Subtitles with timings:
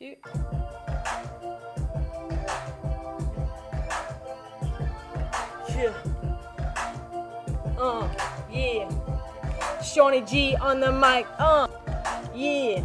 [0.00, 0.16] Cute.
[5.68, 5.92] Yeah.
[7.78, 8.08] Uh,
[8.50, 8.88] yeah.
[9.82, 11.26] Shaunie G on the mic.
[11.38, 11.68] Uh,
[12.34, 12.82] yeah.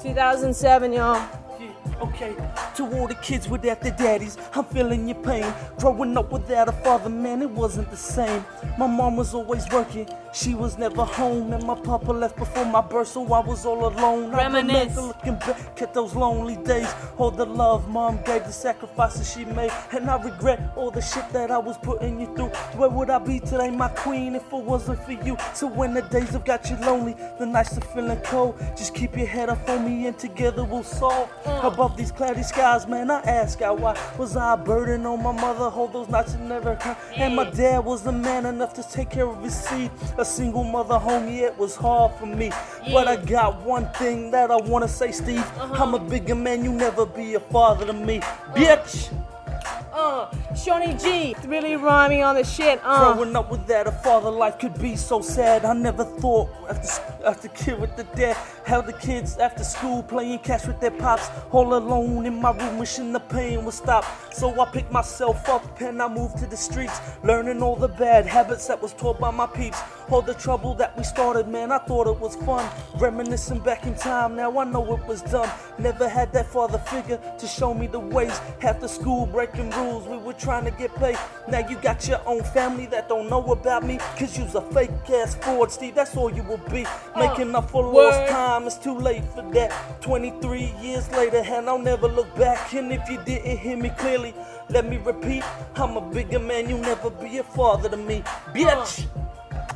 [0.00, 1.16] 2007, y'all.
[1.60, 1.68] Yeah,
[2.00, 2.34] okay.
[2.76, 5.52] To all the kids without their daddies, I'm feeling your pain.
[5.78, 8.42] Growing up without a father, man, it wasn't the same.
[8.78, 12.80] My mom was always working, she was never home, and my papa left before my
[12.80, 14.32] birth, so I was all alone.
[14.32, 14.96] Reminisce.
[14.96, 19.70] looking back at those lonely days, all the love mom gave, the sacrifices she made,
[19.92, 22.48] and I regret all the shit that I was putting you through.
[22.78, 25.36] Where would I be today, my queen, if it wasn't for you?
[25.54, 29.16] So when the days have got you lonely, the nights are feeling cold, just keep
[29.16, 31.30] your head up on me, and together we'll solve.
[31.44, 31.72] Mm.
[31.72, 35.32] Above these cloudy skies, man, I ask God why was I a burden on my
[35.32, 35.70] mother?
[35.70, 36.96] Hold those nights and never cry.
[37.14, 39.90] And my dad was a man enough to take care of his seed.
[40.18, 42.50] A single mother home, yeah, it was hard for me.
[42.92, 45.44] But I got one thing that I wanna say, Steve.
[45.58, 48.20] I'm a bigger man, you never be a father to me,
[48.54, 49.12] bitch.
[49.94, 51.36] Uh, Shaunie G.
[51.46, 52.80] Really rhyming on the shit.
[52.82, 55.64] Uh, Growing up without a father, life could be so sad.
[55.64, 56.88] I never thought after
[57.24, 61.30] after kid with the dad, how the kids after school playing catch with their pops,
[61.52, 64.04] all alone in my room, wishing the pain would stop.
[64.32, 68.26] So I picked myself up and I moved to the streets, learning all the bad
[68.26, 69.80] habits that was taught by my peeps.
[70.10, 72.68] All the trouble that we started, man, I thought it was fun.
[72.96, 75.48] Reminiscing back in time, now I know it was dumb.
[75.78, 78.38] Never had that father figure to show me the ways.
[78.62, 81.18] After school, breaking rules, we were trying to get paid.
[81.48, 84.90] Now you got your own family that don't know about me, cause you's a fake
[85.10, 85.94] ass fraud, Steve.
[85.94, 86.84] That's all you will be.
[86.84, 90.02] Uh, Making up for lost time, it's too late for that.
[90.02, 92.74] 23 years later, and I'll never look back.
[92.74, 94.34] And if you didn't hear me clearly,
[94.68, 95.42] let me repeat
[95.76, 98.22] I'm a bigger man, you'll never be a father to me.
[98.52, 99.06] Bitch!
[99.06, 99.23] Uh.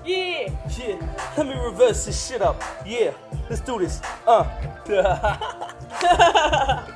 [0.09, 0.49] Yeah.
[0.79, 0.97] Yeah,
[1.37, 2.63] let me reverse this shit up.
[2.87, 3.13] Yeah,
[3.49, 4.01] let's do this.
[4.27, 4.45] Uh.